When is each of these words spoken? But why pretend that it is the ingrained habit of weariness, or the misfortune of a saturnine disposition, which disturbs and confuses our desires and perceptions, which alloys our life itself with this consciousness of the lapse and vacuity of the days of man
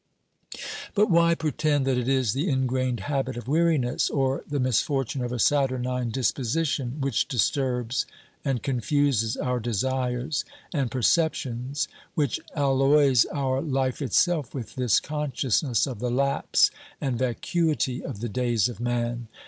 But 0.95 1.11
why 1.11 1.35
pretend 1.35 1.85
that 1.85 1.95
it 1.95 2.07
is 2.07 2.33
the 2.33 2.49
ingrained 2.49 3.01
habit 3.01 3.37
of 3.37 3.47
weariness, 3.47 4.09
or 4.09 4.43
the 4.49 4.59
misfortune 4.59 5.21
of 5.23 5.31
a 5.31 5.37
saturnine 5.37 6.09
disposition, 6.09 6.99
which 7.01 7.27
disturbs 7.27 8.07
and 8.43 8.63
confuses 8.63 9.37
our 9.37 9.59
desires 9.59 10.43
and 10.73 10.89
perceptions, 10.89 11.87
which 12.15 12.39
alloys 12.55 13.25
our 13.25 13.61
life 13.61 14.01
itself 14.01 14.55
with 14.55 14.73
this 14.73 14.99
consciousness 14.99 15.85
of 15.85 15.99
the 15.99 16.09
lapse 16.09 16.71
and 16.99 17.19
vacuity 17.19 18.03
of 18.03 18.21
the 18.21 18.27
days 18.27 18.67
of 18.67 18.79
man 18.79 19.27